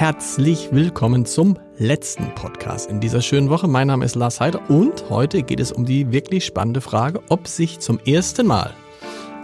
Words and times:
Herzlich 0.00 0.70
willkommen 0.72 1.26
zum 1.26 1.58
letzten 1.76 2.34
Podcast 2.34 2.88
in 2.88 3.00
dieser 3.00 3.20
schönen 3.20 3.50
Woche. 3.50 3.68
Mein 3.68 3.88
Name 3.88 4.06
ist 4.06 4.14
Lars 4.14 4.40
Heider 4.40 4.70
und 4.70 5.10
heute 5.10 5.42
geht 5.42 5.60
es 5.60 5.72
um 5.72 5.84
die 5.84 6.10
wirklich 6.10 6.46
spannende 6.46 6.80
Frage, 6.80 7.20
ob 7.28 7.46
sich 7.46 7.80
zum 7.80 8.00
ersten 8.06 8.46
Mal 8.46 8.72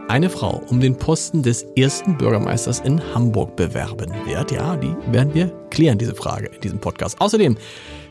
eine 0.09 0.31
Frau 0.31 0.63
um 0.69 0.81
den 0.81 0.97
Posten 0.97 1.43
des 1.43 1.63
ersten 1.77 2.17
Bürgermeisters 2.17 2.81
in 2.81 3.03
Hamburg 3.15 3.55
bewerben 3.57 4.11
wird. 4.25 4.51
Ja, 4.51 4.77
die 4.77 4.97
werden 5.13 5.35
wir 5.35 5.49
klären, 5.69 5.99
diese 5.99 6.15
Frage 6.15 6.47
in 6.47 6.61
diesem 6.63 6.79
Podcast. 6.79 7.21
Außerdem 7.21 7.59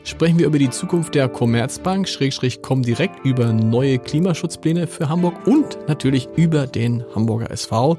sprechen 0.04 0.38
wir 0.38 0.46
über 0.46 0.60
die 0.60 0.70
Zukunft 0.70 1.16
der 1.16 1.28
Commerzbank, 1.28 2.08
Schrägstrich 2.08 2.62
Comdirect, 2.62 3.24
über 3.24 3.52
neue 3.52 3.98
Klimaschutzpläne 3.98 4.86
für 4.86 5.08
Hamburg 5.08 5.48
und 5.48 5.78
natürlich 5.88 6.28
über 6.36 6.68
den 6.68 7.04
Hamburger 7.12 7.50
SV, 7.50 7.98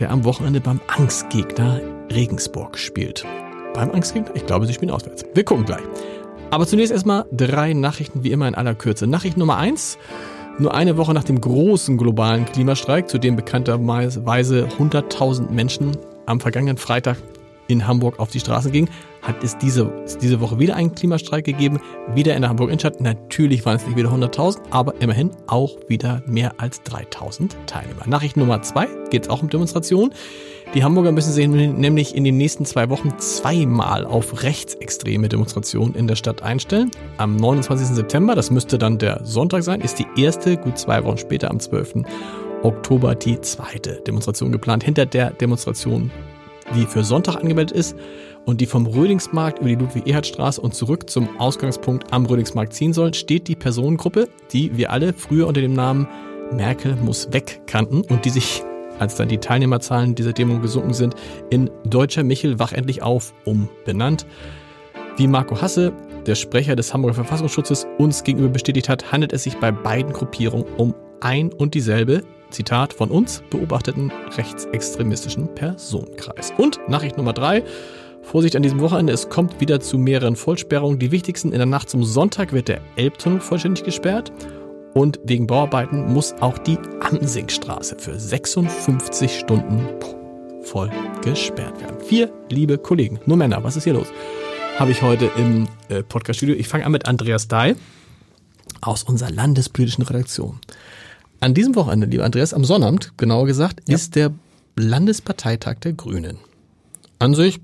der 0.00 0.10
am 0.10 0.24
Wochenende 0.24 0.60
beim 0.60 0.82
Angstgegner 0.86 1.80
Regensburg 2.12 2.76
spielt. 2.76 3.24
Beim 3.74 3.90
Angstgegner? 3.90 4.34
Ich 4.34 4.46
glaube, 4.46 4.66
sie 4.66 4.72
spielen 4.72 4.92
auswärts. 4.92 5.24
Wir 5.34 5.44
gucken 5.44 5.64
gleich. 5.64 5.82
Aber 6.50 6.66
zunächst 6.66 6.92
erstmal 6.92 7.24
drei 7.32 7.72
Nachrichten 7.74 8.22
wie 8.22 8.30
immer 8.30 8.46
in 8.46 8.54
aller 8.54 8.74
Kürze. 8.74 9.08
Nachricht 9.08 9.36
Nummer 9.36 9.56
eins. 9.56 9.98
Nur 10.60 10.72
eine 10.72 10.96
Woche 10.96 11.12
nach 11.12 11.24
dem 11.24 11.40
großen 11.40 11.98
globalen 11.98 12.44
Klimastreik, 12.44 13.08
zu 13.08 13.18
dem 13.18 13.34
bekannterweise 13.34 14.20
100.000 14.20 15.50
Menschen 15.50 15.96
am 16.26 16.38
vergangenen 16.38 16.76
Freitag 16.76 17.16
in 17.66 17.88
Hamburg 17.88 18.20
auf 18.20 18.30
die 18.30 18.38
Straßen 18.38 18.70
gingen, 18.70 18.88
hat 19.24 19.42
es 19.42 19.58
diese, 19.58 19.90
diese 20.20 20.40
Woche 20.40 20.58
wieder 20.58 20.76
einen 20.76 20.94
Klimastreik 20.94 21.44
gegeben, 21.44 21.80
wieder 22.14 22.34
in 22.36 22.42
der 22.42 22.50
Hamburg 22.50 22.68
Innenstadt. 22.68 23.00
Natürlich 23.00 23.64
waren 23.64 23.76
es 23.76 23.86
nicht 23.86 23.96
wieder 23.96 24.10
100.000, 24.10 24.58
aber 24.70 24.94
immerhin 25.00 25.30
auch 25.46 25.76
wieder 25.88 26.22
mehr 26.26 26.52
als 26.58 26.82
3.000 26.82 27.50
Teilnehmer. 27.66 28.06
Nachricht 28.06 28.36
Nummer 28.36 28.62
zwei 28.62 28.86
geht 29.10 29.24
es 29.24 29.28
auch 29.28 29.42
um 29.42 29.48
Demonstrationen. 29.48 30.14
Die 30.74 30.82
Hamburger 30.82 31.12
müssen 31.12 31.32
sich 31.32 31.46
nämlich 31.46 32.14
in 32.16 32.24
den 32.24 32.36
nächsten 32.36 32.64
zwei 32.66 32.90
Wochen 32.90 33.16
zweimal 33.18 34.04
auf 34.04 34.42
rechtsextreme 34.42 35.28
Demonstrationen 35.28 35.94
in 35.94 36.08
der 36.08 36.16
Stadt 36.16 36.42
einstellen. 36.42 36.90
Am 37.16 37.36
29. 37.36 37.88
September, 37.88 38.34
das 38.34 38.50
müsste 38.50 38.76
dann 38.76 38.98
der 38.98 39.20
Sonntag 39.24 39.62
sein, 39.62 39.80
ist 39.80 39.98
die 40.00 40.06
erste, 40.16 40.56
gut 40.56 40.78
zwei 40.78 41.04
Wochen 41.04 41.18
später 41.18 41.50
am 41.50 41.60
12. 41.60 42.02
Oktober 42.62 43.14
die 43.14 43.40
zweite 43.40 44.00
Demonstration 44.06 44.50
geplant. 44.50 44.82
Hinter 44.82 45.06
der 45.06 45.30
Demonstration, 45.30 46.10
die 46.74 46.86
für 46.86 47.04
Sonntag 47.04 47.36
angemeldet 47.36 47.76
ist 47.76 47.94
und 48.44 48.60
die 48.60 48.66
vom 48.66 48.86
Rödingsmarkt 48.86 49.60
über 49.60 49.68
die 49.68 49.74
Ludwig-Erhard-Straße 49.76 50.60
und 50.60 50.74
zurück 50.74 51.08
zum 51.08 51.28
Ausgangspunkt 51.38 52.12
am 52.12 52.26
Rödingsmarkt 52.26 52.72
ziehen 52.72 52.92
soll, 52.92 53.14
steht 53.14 53.48
die 53.48 53.56
Personengruppe, 53.56 54.28
die 54.52 54.76
wir 54.76 54.92
alle 54.92 55.12
früher 55.12 55.46
unter 55.46 55.60
dem 55.60 55.72
Namen 55.72 56.08
Merkel 56.52 56.96
muss 56.96 57.32
weg 57.32 57.62
kannten 57.66 58.02
und 58.02 58.24
die 58.24 58.30
sich 58.30 58.62
als 58.98 59.16
dann 59.16 59.28
die 59.28 59.38
Teilnehmerzahlen 59.38 60.14
dieser 60.14 60.32
Demo 60.32 60.60
gesunken 60.60 60.94
sind, 60.94 61.14
in 61.50 61.70
Deutscher 61.84 62.22
Michel 62.22 62.58
wach 62.58 62.72
endlich 62.72 63.02
auf 63.02 63.34
umbenannt. 63.44 64.26
Wie 65.16 65.26
Marco 65.26 65.60
Hasse, 65.60 65.92
der 66.26 66.34
Sprecher 66.34 66.76
des 66.76 66.92
Hamburger 66.92 67.14
Verfassungsschutzes, 67.14 67.86
uns 67.98 68.24
gegenüber 68.24 68.50
bestätigt 68.50 68.88
hat, 68.88 69.12
handelt 69.12 69.32
es 69.32 69.44
sich 69.44 69.56
bei 69.56 69.72
beiden 69.72 70.12
Gruppierungen 70.12 70.66
um 70.76 70.94
ein 71.20 71.52
und 71.52 71.74
dieselbe, 71.74 72.22
Zitat, 72.50 72.92
von 72.92 73.10
uns 73.10 73.42
beobachteten 73.50 74.12
rechtsextremistischen 74.36 75.52
Personenkreis. 75.54 76.52
Und 76.56 76.80
Nachricht 76.88 77.16
Nummer 77.16 77.32
drei. 77.32 77.64
Vorsicht 78.24 78.56
an 78.56 78.62
diesem 78.62 78.80
Wochenende, 78.80 79.12
es 79.12 79.28
kommt 79.28 79.60
wieder 79.60 79.80
zu 79.80 79.98
mehreren 79.98 80.34
Vollsperrungen. 80.34 80.98
Die 80.98 81.12
wichtigsten 81.12 81.52
in 81.52 81.58
der 81.58 81.66
Nacht 81.66 81.90
zum 81.90 82.04
Sonntag 82.04 82.52
wird 82.52 82.68
der 82.68 82.80
Elbtunnel 82.96 83.40
vollständig 83.40 83.84
gesperrt 83.84 84.32
und 84.94 85.20
wegen 85.24 85.46
Bauarbeiten 85.46 86.12
muss 86.12 86.32
auch 86.40 86.58
die 86.58 86.78
Ansingstraße 87.00 87.96
für 87.98 88.18
56 88.18 89.38
Stunden 89.38 89.86
voll 90.62 90.90
gesperrt 91.22 91.80
werden. 91.80 92.00
Vier 92.00 92.32
liebe 92.48 92.78
Kollegen, 92.78 93.20
nur 93.26 93.36
Männer, 93.36 93.62
was 93.62 93.76
ist 93.76 93.84
hier 93.84 93.92
los? 93.92 94.08
Habe 94.78 94.90
ich 94.90 95.02
heute 95.02 95.30
im 95.36 95.68
äh, 95.88 96.02
Podcaststudio. 96.02 96.56
Ich 96.56 96.66
fange 96.66 96.86
an 96.86 96.92
mit 96.92 97.06
Andreas 97.06 97.46
Dahl 97.46 97.76
aus 98.80 99.04
unserer 99.04 99.30
landespolitischen 99.30 100.02
Redaktion. 100.02 100.58
An 101.40 101.54
diesem 101.54 101.76
Wochenende, 101.76 102.06
lieber 102.06 102.24
Andreas, 102.24 102.54
am 102.54 102.64
Sonnabend, 102.64 103.12
genauer 103.16 103.46
gesagt, 103.46 103.82
ja. 103.86 103.94
ist 103.94 104.16
der 104.16 104.32
Landesparteitag 104.76 105.76
der 105.80 105.92
Grünen. 105.92 106.38
An 107.18 107.34
sich 107.34 107.60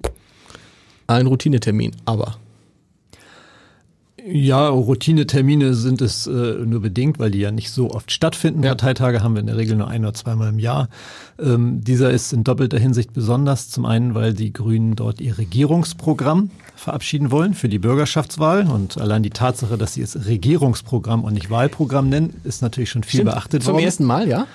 ein 1.17 1.27
Routinetermin, 1.27 1.93
aber 2.05 2.37
ja, 4.27 4.69
Routinetermine 4.69 5.75
sind 5.75 6.01
es 6.01 6.27
äh, 6.27 6.31
nur 6.31 6.81
bedingt, 6.81 7.19
weil 7.19 7.31
die 7.31 7.39
ja 7.39 7.51
nicht 7.51 7.71
so 7.71 7.91
oft 7.91 8.13
stattfinden. 8.13 8.63
Ja. 8.63 8.71
Parteitage 8.71 9.23
haben 9.23 9.35
wir 9.35 9.41
in 9.41 9.47
der 9.47 9.57
Regel 9.57 9.77
nur 9.77 9.89
ein 9.89 10.05
oder 10.05 10.15
zweimal 10.15 10.49
im 10.49 10.59
Jahr. 10.59 10.89
Ähm, 11.39 11.83
dieser 11.83 12.11
ist 12.11 12.33
in 12.33 12.45
doppelter 12.45 12.79
Hinsicht 12.79 13.13
besonders. 13.13 13.71
Zum 13.71 13.87
einen, 13.87 14.15
weil 14.15 14.35
die 14.35 14.53
Grünen 14.53 14.97
dort 14.97 15.21
ihr 15.21 15.39
Regierungsprogramm 15.39 16.51
verabschieden 16.77 17.31
wollen 17.31 17.55
für 17.55 17.69
die 17.69 17.79
Bürgerschaftswahl. 17.79 18.69
Und 18.69 18.99
allein 19.01 19.23
die 19.23 19.31
Tatsache, 19.31 19.79
dass 19.79 19.95
sie 19.95 20.03
es 20.03 20.27
Regierungsprogramm 20.27 21.25
und 21.25 21.35
nicht 21.35 21.51
Wahlprogramm 21.51 22.09
nennen, 22.09 22.35
ist 22.45 22.63
natürlich 22.63 22.91
schon 22.91 23.03
viel 23.03 23.21
Stimmt. 23.21 23.33
beachtet 23.33 23.67
worden. 23.67 23.77
Zum 23.77 23.85
ersten 23.85 24.05
Mal, 24.05 24.29
ja? 24.29 24.47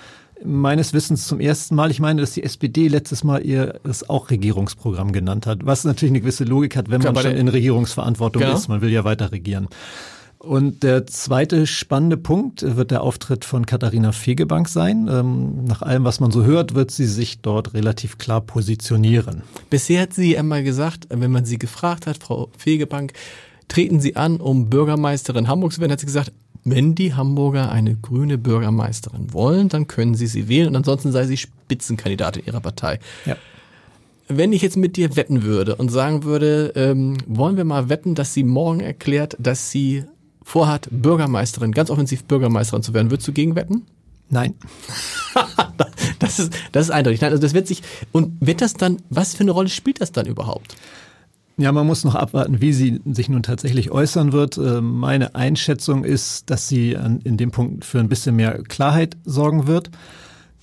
Meines 0.44 0.94
Wissens 0.94 1.28
zum 1.28 1.40
ersten 1.40 1.76
Mal. 1.76 1.92
Ich 1.92 2.00
meine, 2.00 2.22
dass 2.22 2.32
die 2.32 2.44
SPD 2.44 2.88
letztes 2.88 3.24
Mal 3.24 3.46
ihr 3.46 3.80
es 3.84 4.10
auch 4.10 4.30
Regierungsprogramm 4.30 5.12
genannt 5.12 5.48
hat, 5.48 5.66
was 5.66 5.84
natürlich 5.84 6.12
eine 6.12 6.22
gewisse 6.22 6.44
Logik 6.44 6.76
hat, 6.76 6.90
wenn 6.90 7.02
Klar, 7.02 7.14
man 7.14 7.24
schon 7.24 7.36
in 7.36 7.48
Regierungsverantwortung 7.48 8.42
genau. 8.42 8.56
ist. 8.56 8.68
Man 8.68 8.82
will 8.82 8.92
ja 8.92 9.04
weiter 9.04 9.32
regieren. 9.32 9.68
Und 10.46 10.84
der 10.84 11.08
zweite 11.08 11.66
spannende 11.66 12.18
Punkt 12.18 12.62
wird 12.76 12.92
der 12.92 13.02
Auftritt 13.02 13.46
von 13.46 13.66
Katharina 13.66 14.12
Fegebank 14.12 14.68
sein. 14.68 15.08
Ähm, 15.12 15.66
nach 15.66 15.82
allem, 15.82 16.04
was 16.04 16.20
man 16.20 16.30
so 16.30 16.44
hört, 16.44 16.76
wird 16.76 16.92
sie 16.92 17.08
sich 17.08 17.42
dort 17.42 17.74
relativ 17.74 18.20
klar 18.20 18.42
positionieren. 18.42 19.42
Bisher 19.72 20.04
hat 20.04 20.14
sie 20.14 20.38
einmal 20.38 20.64
gesagt, 20.64 21.08
wenn 21.10 21.32
man 21.32 21.46
sie 21.46 21.58
gefragt 21.58 22.06
hat, 22.06 22.18
Frau 22.18 22.50
Fegebank, 22.58 23.14
treten 23.68 24.00
Sie 24.00 24.16
an, 24.16 24.38
um 24.38 24.70
Bürgermeisterin 24.70 25.48
Hamburgs 25.48 25.76
zu 25.76 25.82
werden, 25.82 25.94
hat 25.94 26.00
sie 26.00 26.06
gesagt, 26.06 26.32
wenn 26.66 26.96
die 26.96 27.14
Hamburger 27.14 27.72
eine 27.72 27.96
grüne 27.96 28.38
Bürgermeisterin 28.40 29.32
wollen, 29.32 29.70
dann 29.70 29.88
können 29.88 30.16
sie 30.16 30.28
sie 30.28 30.48
wählen 30.48 30.68
und 30.68 30.76
ansonsten 30.76 31.12
sei 31.12 31.26
sie 31.26 31.38
Spitzenkandidatin 31.38 32.44
ihrer 32.46 32.60
Partei. 32.60 33.00
Ja. 33.26 33.38
Wenn 34.28 34.52
ich 34.52 34.64
jetzt 34.64 34.76
mit 34.76 34.98
dir 34.98 35.16
wetten 35.16 35.44
würde 35.44 35.76
und 35.76 35.90
sagen 35.90 36.24
würde, 36.24 36.74
ähm, 36.76 37.18
wollen 37.28 37.58
wir 37.58 37.64
mal 37.64 37.90
wetten, 37.90 38.16
dass 38.16 38.34
sie 38.34 38.44
morgen 38.44 38.80
erklärt, 38.80 39.38
dass 39.40 39.70
sie 39.70 40.06
vorhat, 40.42 40.90
Bürgermeisterin, 40.92 41.72
ganz 41.72 41.92
offensiv 41.92 42.24
Bürgermeisterin 42.24 42.82
zu 42.82 42.96
werden, 42.96 43.12
würdest 43.12 43.28
du 43.28 43.34
gegen 43.34 43.56
wetten? 43.56 43.86
Nein. 44.30 44.56
das 46.20 46.40
ist, 46.40 46.54
das 46.72 46.86
ist 46.86 46.92
eindeutig. 46.92 47.22
Nein, 47.22 47.32
also 47.32 47.42
das 47.42 47.54
wird 47.54 47.68
sich, 47.68 47.84
und 48.12 48.34
wird 48.40 48.62
das 48.62 48.74
dann, 48.74 48.98
was 49.12 49.36
für 49.36 49.42
eine 49.42 49.52
Rolle 49.52 49.70
spielt 49.70 50.02
das 50.02 50.12
dann 50.12 50.26
überhaupt? 50.26 50.76
Ja, 51.58 51.72
man 51.72 51.88
muss 51.88 52.04
noch 52.04 52.16
abwarten, 52.16 52.60
wie 52.60 52.74
sie 52.74 53.02
sich 53.06 53.30
nun 53.30 53.42
tatsächlich 53.42 53.90
äußern 53.90 54.34
wird. 54.34 54.58
Äh, 54.58 54.82
meine 54.82 55.36
Einschätzung 55.36 56.04
ist, 56.04 56.50
dass 56.50 56.68
sie 56.68 56.92
in 56.92 57.38
dem 57.38 57.52
Punkt 57.52 57.86
für 57.86 58.00
ein 58.00 58.10
bisschen 58.10 58.36
mehr 58.36 58.62
Klarheit 58.64 59.16
sorgen 59.24 59.66
wird. 59.66 59.90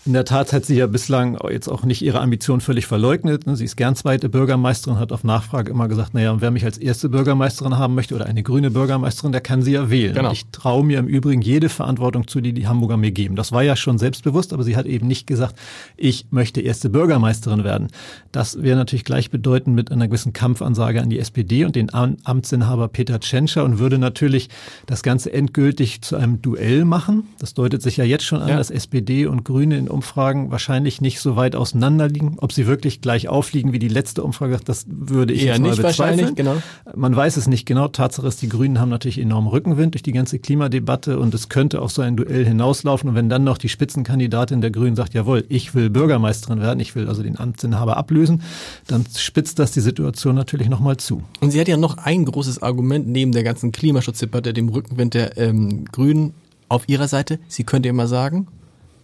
In 0.05 0.15
der 0.15 0.25
Tat 0.25 0.53
hat 0.53 0.65
sie 0.65 0.75
ja 0.75 0.89
bislang 0.89 1.39
jetzt 1.49 1.69
auch 1.69 1.85
nicht 1.85 2.03
ihre 2.03 2.21
Ambition 2.21 2.61
völlig 2.61 2.87
verleugnet. 2.87 3.45
Sie 3.47 3.65
ist 3.65 3.77
gern 3.77 3.95
zweite 3.95 4.29
Bürgermeisterin, 4.29 4.99
hat 4.99 5.13
auf 5.13 5.23
Nachfrage 5.23 5.71
immer 5.71 5.87
gesagt, 5.87 6.13
naja, 6.13 6.41
wer 6.41 6.51
mich 6.51 6.65
als 6.65 6.77
erste 6.77 7.09
Bürgermeisterin 7.09 7.79
haben 7.79 7.95
möchte 7.95 8.17
oder 8.17 8.27
eine 8.27 8.43
grüne 8.43 8.73
Bürgermeisterin, 8.73 9.31
der 9.31 9.41
kann 9.41 9.63
sie 9.63 9.73
ja 9.73 9.91
wählen. 9.91 10.15
Genau. 10.15 10.33
Ich 10.33 10.47
traue 10.51 10.85
mir 10.85 10.99
im 10.99 11.07
Übrigen 11.07 11.41
jede 11.41 11.69
Verantwortung 11.69 12.27
zu, 12.27 12.41
die 12.41 12.53
die 12.53 12.67
Hamburger 12.67 12.97
mir 12.97 13.13
geben. 13.13 13.37
Das 13.37 13.53
war 13.53 13.63
ja 13.63 13.77
schon 13.77 13.99
selbstbewusst, 13.99 14.53
aber 14.53 14.65
sie 14.65 14.77
hat 14.77 14.87
eben 14.87 15.07
nicht 15.07 15.29
gesagt, 15.29 15.55
ich 15.97 16.27
möchte 16.31 16.61
erste 16.61 16.91
Bürgermeisterin 16.91 17.63
werden. 17.63 17.87
Das 18.33 18.61
wäre 18.61 18.77
natürlich 18.77 19.05
gleichbedeutend 19.05 19.77
mit 19.77 19.93
einer 19.93 20.09
gewissen 20.09 20.33
Kampfansage 20.33 21.01
an 21.01 21.11
die 21.11 21.21
SPD 21.21 21.65
und 21.65 21.77
den 21.77 21.95
Amtsinhaber 21.95 22.89
Peter 22.89 23.21
Tschentscher 23.21 23.63
und 23.63 23.79
würde 23.79 23.99
natürlich 23.99 24.49
das 24.87 25.05
Ganze 25.05 25.33
endgültig 25.33 26.03
zu 26.03 26.17
einem 26.17 26.43
Duell 26.43 26.85
machen. 26.85 27.29
Das 27.39 27.55
deutet 27.55 27.83
sich 27.83 27.99
ja 27.99 28.05
jetzt 28.05 28.25
schon 28.25 28.43
an, 28.43 28.49
ja. 28.49 28.57
dass 28.57 28.73
SPD 28.73 29.27
und 29.27 29.45
Grüne 29.45 29.79
in 29.79 29.92
Umfragen 29.93 30.51
wahrscheinlich 30.51 31.01
nicht 31.01 31.21
so 31.21 31.37
weit 31.37 31.57
auseinander 31.57 32.09
liegen. 32.09 32.37
Ob 32.39 32.53
sie 32.53 32.67
wirklich 32.67 33.01
gleich 33.01 33.29
aufliegen 33.29 33.73
wie 33.73 33.79
die 33.79 33.89
letzte 33.89 34.23
Umfrage, 34.23 34.59
das 34.65 34.87
würde 34.89 35.33
ich 35.33 35.45
Eher 35.45 35.59
nicht 35.59 35.77
bezweifeln. 35.77 35.99
wahrscheinlich, 35.99 36.35
genau. 36.35 36.57
Man 36.95 37.15
weiß 37.15 37.37
es 37.37 37.47
nicht 37.47 37.67
genau. 37.67 37.89
Tatsache 37.89 38.27
ist, 38.27 38.43
die 38.43 38.49
Grünen 38.49 38.81
haben 38.81 38.89
natürlich 38.89 39.19
enormen 39.19 39.49
Rückenwind 39.49 39.95
durch 39.95 40.03
die 40.03 40.13
ganze 40.13 40.39
Klimadebatte 40.39 41.19
und 41.19 41.35
es 41.35 41.49
könnte 41.49 41.83
auf 41.83 41.93
so 41.93 42.03
ein 42.03 42.17
Duell 42.17 42.45
hinauslaufen. 42.45 43.11
Und 43.11 43.15
wenn 43.15 43.29
dann 43.29 43.45
noch 43.45 43.59
die 43.59 43.69
Spitzenkandidatin 43.69 44.61
der 44.61 44.71
Grünen 44.71 44.97
sagt, 44.97 45.15
jawohl, 45.15 45.45
ich 45.49 45.75
will 45.75 45.91
Bürgermeisterin 45.91 46.61
werden, 46.61 46.81
ich 46.81 46.95
will 46.95 47.09
also 47.09 47.23
den 47.23 47.39
Amtsinhaber 47.39 47.97
ablösen, 47.97 48.43
dann 48.87 49.05
spitzt 49.17 49.59
das 49.59 49.73
die 49.73 49.81
Situation 49.81 50.35
natürlich 50.35 50.69
nochmal 50.69 50.97
zu. 50.97 51.23
Und 51.41 51.51
sie 51.51 51.61
hat 51.61 51.69
ja 51.69 51.77
noch 51.77 51.99
ein 51.99 52.25
großes 52.25 52.63
Argument 52.63 53.07
neben 53.09 53.33
der 53.33 53.43
ganzen 53.43 53.73
Klimaschutzdebatte, 53.73 54.53
dem 54.53 54.69
Rückenwind 54.69 55.15
der 55.15 55.39
ähm, 55.39 55.85
Grünen 55.87 56.35
auf 56.69 56.89
ihrer 56.89 57.09
Seite. 57.09 57.39
Sie 57.49 57.65
könnte 57.65 57.89
immer 57.89 58.07
sagen, 58.07 58.47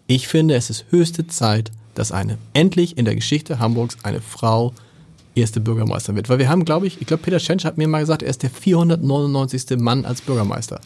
ich 0.09 0.27
finde, 0.27 0.57
es 0.57 0.71
ist 0.71 0.87
höchste 0.91 1.27
Zeit, 1.27 1.71
dass 1.95 2.13
eine 2.13 2.39
endlich 2.55 2.97
in 2.97 3.05
der 3.05 3.15
Geschichte 3.15 3.59
Hamburgs 3.59 3.99
eine 4.03 4.23
Frau 4.23 4.73
erste 5.35 5.61
Bürgermeister 5.61 6.17
wird. 6.17 6.29
Weil 6.29 6.39
wir 6.39 6.49
haben, 6.49 6.65
glaube 6.65 6.87
ich, 6.87 7.01
ich 7.01 7.07
glaube, 7.07 7.23
Peter 7.23 7.39
Schensch 7.39 7.65
hat 7.65 7.77
mir 7.77 7.87
mal 7.87 8.01
gesagt, 8.01 8.23
er 8.23 8.31
ist 8.31 8.43
der 8.43 8.51
499. 8.51 9.79
Mann 9.79 10.05
als 10.05 10.23
Bürgermeister. 10.23 10.81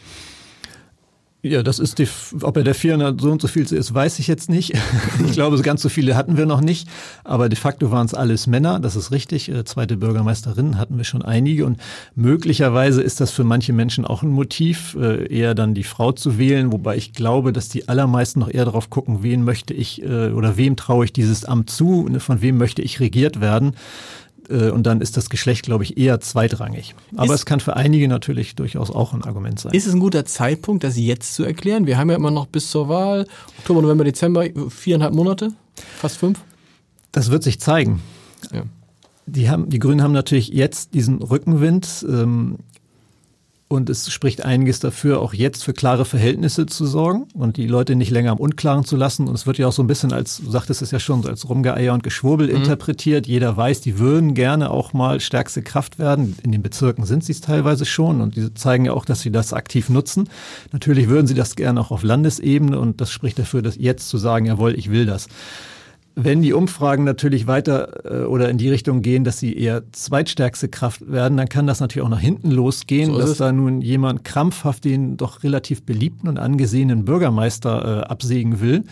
Ja, 1.44 1.64
das 1.64 1.80
ist 1.80 1.98
die, 1.98 2.06
ob 2.42 2.56
er 2.56 2.62
der 2.62 2.76
400 2.76 3.20
so 3.20 3.32
und 3.32 3.42
so 3.42 3.48
viel 3.48 3.64
ist, 3.64 3.92
weiß 3.92 4.20
ich 4.20 4.28
jetzt 4.28 4.48
nicht. 4.48 4.74
Ich 5.26 5.32
glaube, 5.32 5.60
ganz 5.62 5.82
so 5.82 5.88
viele 5.88 6.14
hatten 6.14 6.36
wir 6.36 6.46
noch 6.46 6.60
nicht. 6.60 6.88
Aber 7.24 7.48
de 7.48 7.58
facto 7.58 7.90
waren 7.90 8.06
es 8.06 8.14
alles 8.14 8.46
Männer. 8.46 8.78
Das 8.80 8.96
ist 8.96 9.10
richtig. 9.10 9.48
Äh, 9.48 9.64
zweite 9.64 9.96
Bürgermeisterin 9.96 10.78
hatten 10.78 10.98
wir 10.98 11.04
schon 11.04 11.22
einige. 11.22 11.64
Und 11.64 11.80
möglicherweise 12.14 13.02
ist 13.02 13.20
das 13.20 13.30
für 13.30 13.44
manche 13.44 13.72
Menschen 13.72 14.04
auch 14.04 14.22
ein 14.22 14.28
Motiv, 14.28 14.96
äh, 15.00 15.26
eher 15.26 15.54
dann 15.54 15.74
die 15.74 15.84
Frau 15.84 16.12
zu 16.12 16.38
wählen. 16.38 16.70
Wobei 16.70 16.96
ich 16.96 17.12
glaube, 17.12 17.52
dass 17.52 17.68
die 17.68 17.88
allermeisten 17.88 18.40
noch 18.40 18.50
eher 18.50 18.66
darauf 18.66 18.90
gucken, 18.90 19.22
wen 19.22 19.42
möchte 19.42 19.74
ich 19.74 20.02
äh, 20.02 20.30
oder 20.30 20.56
wem 20.56 20.76
traue 20.76 21.06
ich 21.06 21.12
dieses 21.12 21.44
Amt 21.44 21.70
zu, 21.70 22.08
ne, 22.08 22.20
von 22.20 22.42
wem 22.42 22.58
möchte 22.58 22.82
ich 22.82 23.00
regiert 23.00 23.40
werden. 23.40 23.74
Äh, 24.48 24.70
und 24.70 24.84
dann 24.84 25.00
ist 25.00 25.16
das 25.16 25.30
Geschlecht, 25.30 25.64
glaube 25.64 25.84
ich, 25.84 25.96
eher 25.98 26.20
zweitrangig. 26.20 26.94
Aber 27.16 27.34
Ist- 27.34 27.40
es 27.40 27.46
kann 27.46 27.60
für 27.60 27.76
einige 27.76 28.08
natürlich 28.08 28.54
durchaus 28.54 28.90
auch 28.90 29.12
ein 29.12 29.22
Argument 29.24 29.58
sein. 29.60 29.72
Ist 29.72 29.86
es 29.86 29.94
ein 29.94 30.00
guter 30.00 30.24
Zeitpunkt, 30.24 30.84
das 30.84 30.96
jetzt 30.96 31.34
zu 31.34 31.44
erklären? 31.44 31.86
Wir 31.86 31.98
haben 31.98 32.10
ja 32.10 32.16
immer 32.16 32.30
noch 32.30 32.46
bis 32.46 32.70
zur 32.70 32.88
Wahl, 32.88 33.26
Oktober, 33.58 33.82
November, 33.82 34.04
Dezember, 34.04 34.46
viereinhalb 34.68 35.14
Monate, 35.14 35.52
fast 35.98 36.16
fünf. 36.16 36.40
Das 37.12 37.30
wird 37.30 37.42
sich 37.42 37.60
zeigen. 37.60 38.00
Ja. 38.52 38.62
Die, 39.26 39.48
haben, 39.48 39.68
die 39.68 39.78
Grünen 39.78 40.02
haben 40.02 40.12
natürlich 40.12 40.48
jetzt 40.48 40.94
diesen 40.94 41.22
Rückenwind 41.22 42.04
ähm, 42.08 42.58
und 43.72 43.88
es 43.88 44.12
spricht 44.12 44.44
einiges 44.44 44.80
dafür, 44.80 45.20
auch 45.20 45.32
jetzt 45.32 45.64
für 45.64 45.72
klare 45.72 46.04
Verhältnisse 46.04 46.66
zu 46.66 46.84
sorgen 46.84 47.26
und 47.32 47.56
die 47.56 47.66
Leute 47.66 47.96
nicht 47.96 48.10
länger 48.10 48.32
am 48.32 48.38
Unklaren 48.38 48.84
zu 48.84 48.96
lassen. 48.96 49.26
Und 49.26 49.34
es 49.34 49.46
wird 49.46 49.56
ja 49.56 49.66
auch 49.66 49.72
so 49.72 49.82
ein 49.82 49.86
bisschen 49.86 50.12
als, 50.12 50.42
du 50.44 50.50
sagtest 50.50 50.82
es 50.82 50.90
ja 50.90 51.00
schon, 51.00 51.26
als 51.26 51.48
Rumgeeier 51.48 51.94
und 51.94 52.02
Geschwurbel 52.02 52.50
interpretiert. 52.50 53.26
Jeder 53.26 53.56
weiß, 53.56 53.80
die 53.80 53.98
würden 53.98 54.34
gerne 54.34 54.70
auch 54.70 54.92
mal 54.92 55.20
stärkste 55.20 55.62
Kraft 55.62 55.98
werden. 55.98 56.36
In 56.42 56.52
den 56.52 56.62
Bezirken 56.62 57.06
sind 57.06 57.24
sie 57.24 57.32
es 57.32 57.40
teilweise 57.40 57.86
schon 57.86 58.20
und 58.20 58.36
die 58.36 58.52
zeigen 58.52 58.84
ja 58.84 58.92
auch, 58.92 59.06
dass 59.06 59.22
sie 59.22 59.32
das 59.32 59.54
aktiv 59.54 59.88
nutzen. 59.88 60.28
Natürlich 60.72 61.08
würden 61.08 61.26
sie 61.26 61.34
das 61.34 61.56
gerne 61.56 61.80
auch 61.80 61.90
auf 61.90 62.02
Landesebene 62.02 62.78
und 62.78 63.00
das 63.00 63.10
spricht 63.10 63.38
dafür, 63.38 63.62
dass 63.62 63.76
jetzt 63.76 64.08
zu 64.08 64.18
sagen, 64.18 64.44
jawohl, 64.44 64.78
ich 64.78 64.90
will 64.90 65.06
das. 65.06 65.28
Wenn 66.14 66.42
die 66.42 66.52
Umfragen 66.52 67.04
natürlich 67.04 67.46
weiter 67.46 68.04
äh, 68.04 68.24
oder 68.24 68.50
in 68.50 68.58
die 68.58 68.68
Richtung 68.68 69.00
gehen, 69.00 69.24
dass 69.24 69.38
sie 69.38 69.56
eher 69.56 69.82
zweitstärkste 69.92 70.68
Kraft 70.68 71.10
werden, 71.10 71.38
dann 71.38 71.48
kann 71.48 71.66
das 71.66 71.80
natürlich 71.80 72.04
auch 72.04 72.10
nach 72.10 72.20
hinten 72.20 72.50
losgehen, 72.50 73.12
So 73.12 73.18
dass 73.18 73.30
es. 73.30 73.38
da 73.38 73.50
nun 73.50 73.80
jemand 73.80 74.22
krampfhaft 74.24 74.84
den 74.84 75.16
doch 75.16 75.42
relativ 75.42 75.84
beliebten 75.84 76.28
und 76.28 76.38
angesehenen 76.38 77.04
Bürgermeister 77.06 78.02
äh, 78.02 78.04
absägen 78.04 78.60
will. 78.60 78.84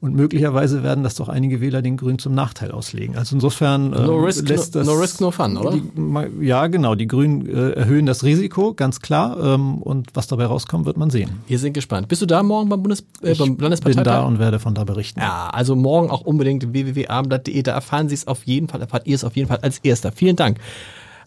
Und 0.00 0.14
möglicherweise 0.14 0.84
werden 0.84 1.02
das 1.02 1.16
doch 1.16 1.28
einige 1.28 1.60
Wähler 1.60 1.82
den 1.82 1.96
Grünen 1.96 2.20
zum 2.20 2.32
Nachteil 2.32 2.70
auslegen. 2.70 3.16
Also 3.16 3.34
insofern 3.34 3.86
ähm, 3.92 4.06
No 4.06 4.16
risk, 4.18 4.48
lässt 4.48 4.76
no- 4.76 4.80
das 4.80 4.86
no 4.86 4.94
risk, 4.94 5.20
no 5.20 5.32
fun, 5.32 5.56
oder? 5.56 5.72
Die, 5.72 6.46
ja, 6.46 6.68
genau. 6.68 6.94
Die 6.94 7.08
Grünen 7.08 7.48
äh, 7.48 7.70
erhöhen 7.70 8.06
das 8.06 8.22
Risiko, 8.22 8.74
ganz 8.74 9.00
klar. 9.00 9.36
Ähm, 9.42 9.78
und 9.82 10.10
was 10.14 10.28
dabei 10.28 10.46
rauskommt, 10.46 10.86
wird 10.86 10.98
man 10.98 11.10
sehen. 11.10 11.30
Wir 11.48 11.58
sind 11.58 11.72
gespannt. 11.72 12.06
Bist 12.06 12.22
du 12.22 12.26
da 12.26 12.44
morgen 12.44 12.68
beim, 12.68 12.80
Bundes, 12.80 13.00
äh, 13.22 13.34
beim 13.34 13.56
bin 13.56 13.62
Landesparteitag? 13.64 14.04
da 14.04 14.22
und 14.22 14.38
werde 14.38 14.60
von 14.60 14.72
da 14.72 14.84
berichten. 14.84 15.18
Ja, 15.18 15.50
also 15.52 15.74
morgen 15.74 16.10
auch 16.10 16.20
unbedingt 16.20 16.72
www.abendblatt.de, 16.72 17.60
da 17.64 17.72
erfahren 17.72 18.08
Sie 18.08 18.14
es 18.14 18.28
auf 18.28 18.44
jeden 18.44 18.68
Fall, 18.68 18.80
erfahrt 18.80 19.04
ihr 19.08 19.16
es 19.16 19.24
auf 19.24 19.34
jeden 19.34 19.48
Fall 19.48 19.58
als 19.62 19.78
erster. 19.78 20.12
Vielen 20.12 20.36
Dank. 20.36 20.58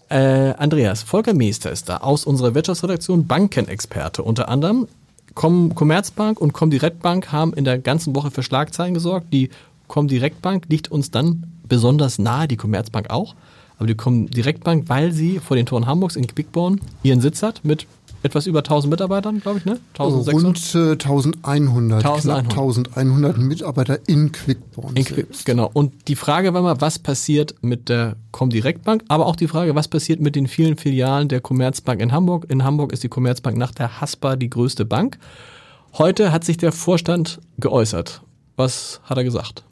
Äh, 0.08 0.54
Andreas, 0.58 1.04
Volker 1.04 1.34
Meester 1.34 1.72
ist 1.72 1.90
da 1.90 1.98
aus 1.98 2.26
unserer 2.26 2.56
Wirtschaftsredaktion, 2.56 3.28
Bankenexperte 3.28 4.24
unter 4.24 4.48
anderem. 4.48 4.88
Com 5.34 5.74
Commerzbank 5.76 6.42
und 6.42 6.54
Comdirectbank 6.54 7.32
haben 7.32 7.54
in 7.54 7.64
der 7.64 7.80
ganzen 7.80 8.16
Woche 8.16 8.32
für 8.32 8.44
Schlagzeilen 8.44 8.94
gesorgt. 8.94 9.28
Die 9.32 9.50
Comdirectbank 9.88 10.66
liegt 10.70 10.92
uns 10.92 11.12
dann 11.12 11.48
besonders 11.68 12.20
nahe, 12.20 12.48
die 12.48 12.58
Commerzbank 12.58 13.10
auch. 13.10 13.36
Aber 13.78 13.88
die 13.88 13.96
Comdirectbank, 13.96 14.90
weil 14.90 15.12
sie 15.12 15.40
vor 15.40 15.58
den 15.58 15.66
Toren 15.66 15.88
Hamburgs 15.88 16.16
in 16.16 16.28
Quickborn 16.28 16.80
ihren 17.02 17.22
Sitz 17.22 17.42
hat 17.42 17.64
mit 17.64 17.88
etwas 18.24 18.48
über 18.48 18.60
1000 18.60 18.92
Mitarbeitern, 18.92 19.40
glaube 19.40 19.60
ich, 19.60 19.66
ne? 19.66 19.80
1600? 19.94 20.46
Rund 20.46 20.76
äh, 20.76 20.92
1100, 20.92 22.06
1100. 22.06 22.22
knapp 22.22 22.40
1100 22.50 23.38
Mitarbeiter 23.38 24.00
in 24.08 24.32
Quickborn. 24.32 24.96
In. 24.96 25.06
Quick, 25.06 25.28
genau. 25.46 25.70
Und 25.74 26.08
die 26.08 26.16
Frage 26.16 26.54
war 26.54 26.62
mal, 26.62 26.82
was 26.82 27.00
passiert 27.00 27.56
mit 27.62 27.90
der 27.90 28.16
Comdirect 28.32 28.84
Bank, 28.84 29.04
aber 29.08 29.26
auch 29.26 29.36
die 29.36 29.48
Frage, 29.48 29.76
was 29.76 29.88
passiert 29.88 30.20
mit 30.20 30.36
den 30.36 30.48
vielen 30.48 30.78
Filialen 30.78 31.28
der 31.28 31.42
Commerzbank 31.42 32.02
in 32.02 32.12
Hamburg. 32.12 32.46
In 32.50 32.64
Hamburg 32.64 32.94
ist 32.94 33.04
die 33.04 33.10
Commerzbank 33.10 33.58
nach 33.58 33.72
der 33.72 34.02
Haspa 34.02 34.36
die 34.36 34.50
größte 34.50 34.86
Bank. 34.86 35.18
Heute 35.98 36.32
hat 36.32 36.44
sich 36.44 36.58
der 36.58 36.72
Vorstand 36.72 37.40
geäußert. 37.58 38.22
Was 38.56 39.02
hat 39.04 39.18
er 39.18 39.24
gesagt? 39.24 39.64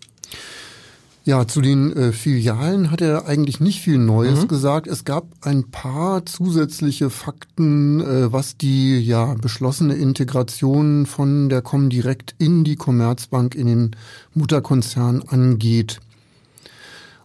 Ja, 1.26 1.48
zu 1.48 1.62
den 1.62 1.96
äh, 1.96 2.12
Filialen 2.12 2.90
hat 2.92 3.02
er 3.02 3.28
eigentlich 3.28 3.60
nicht 3.60 3.82
viel 3.82 3.98
Neues 4.00 4.48
gesagt. 4.48 4.88
Es 4.88 5.04
gab 5.06 5.28
ein 5.42 5.70
paar 5.70 6.26
zusätzliche 6.26 7.10
Fakten, 7.10 8.00
äh, 8.00 8.32
was 8.32 8.58
die 8.58 9.00
ja 9.00 9.36
beschlossene 9.36 9.94
Integration 9.96 11.06
von 11.06 11.50
der 11.50 11.62
Comdirect 11.62 12.34
in 12.40 12.64
die 12.64 12.78
Commerzbank 12.78 13.54
in 13.54 13.68
den 13.68 13.92
Mutterkonzern 14.34 15.22
angeht. 15.28 16.00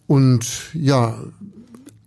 Und 0.07 0.45
ja, 0.75 1.17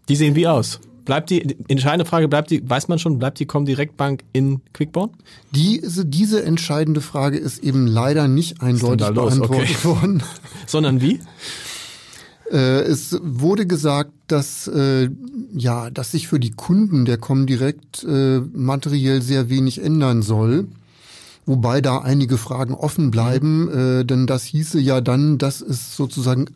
Die 0.07 0.15
sehen 0.15 0.35
wie 0.35 0.47
aus? 0.47 0.79
Bleibt 1.05 1.29
die, 1.29 1.41
die 1.47 1.55
entscheidende 1.69 2.03
Frage, 2.05 2.27
bleibt 2.27 2.51
die, 2.51 2.69
weiß 2.69 2.89
man 2.89 2.99
schon, 2.99 3.17
bleibt 3.17 3.39
die 3.39 3.45
Comdirect 3.45 3.95
Bank 3.95 4.23
in 4.33 4.59
Quickborn? 4.73 5.11
diese, 5.51 6.05
diese 6.05 6.43
entscheidende 6.43 6.99
Frage 6.99 7.37
ist 7.37 7.63
eben 7.63 7.87
leider 7.87 8.27
nicht 8.27 8.61
eindeutig 8.61 9.07
beantwortet 9.07 9.49
Okay. 9.49 9.83
worden. 9.83 10.21
Sondern 10.67 10.99
wie? 11.01 11.21
Äh, 12.51 12.81
es 12.81 13.17
wurde 13.21 13.65
gesagt, 13.65 14.11
dass 14.27 14.67
äh, 14.67 15.09
ja, 15.53 15.89
dass 15.89 16.11
sich 16.11 16.27
für 16.27 16.39
die 16.39 16.51
Kunden 16.51 17.05
der 17.05 17.17
Comdirect 17.17 18.03
äh, 18.03 18.39
materiell 18.53 19.21
sehr 19.21 19.49
wenig 19.49 19.81
ändern 19.83 20.21
soll. 20.21 20.67
Wobei 21.45 21.79
da 21.79 21.99
einige 21.99 22.37
Fragen 22.37 22.73
offen 22.73 23.09
bleiben, 23.09 23.69
äh, 23.69 24.05
denn 24.05 24.27
das 24.27 24.43
hieße 24.43 24.79
ja 24.79 24.99
dann, 24.99 25.37
dass 25.37 25.61
es 25.61 25.95
sozusagen 25.95 26.47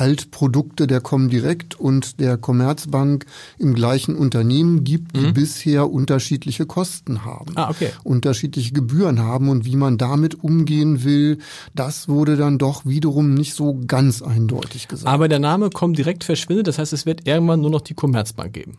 Altprodukte 0.00 0.86
der 0.86 1.00
Comdirect 1.02 1.78
und 1.78 2.20
der 2.20 2.38
Commerzbank 2.38 3.26
im 3.58 3.74
gleichen 3.74 4.16
Unternehmen 4.16 4.82
gibt, 4.82 5.14
die 5.14 5.30
bisher 5.32 5.90
unterschiedliche 5.90 6.64
Kosten 6.64 7.24
haben 7.26 7.52
Ah, 7.56 7.68
okay. 7.68 7.90
unterschiedliche 8.02 8.72
Gebühren 8.72 9.20
haben 9.20 9.50
und 9.50 9.66
wie 9.66 9.76
man 9.76 9.98
damit 9.98 10.42
umgehen 10.42 11.04
will, 11.04 11.36
das 11.74 12.08
wurde 12.08 12.36
dann 12.36 12.56
doch 12.56 12.86
wiederum 12.86 13.34
nicht 13.34 13.52
so 13.54 13.78
ganz 13.86 14.22
eindeutig 14.22 14.88
gesagt. 14.88 15.06
Aber 15.06 15.28
der 15.28 15.38
Name 15.38 15.68
Comdirect 15.68 16.24
verschwindet, 16.24 16.66
das 16.66 16.78
heißt, 16.78 16.94
es 16.94 17.04
wird 17.04 17.26
irgendwann 17.26 17.60
nur 17.60 17.70
noch 17.70 17.82
die 17.82 17.94
Commerzbank 17.94 18.54
geben. 18.54 18.78